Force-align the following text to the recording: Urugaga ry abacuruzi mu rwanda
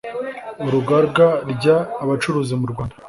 Urugaga 0.65 1.27
ry 1.51 1.65
abacuruzi 2.03 2.53
mu 2.59 2.65
rwanda 2.71 2.95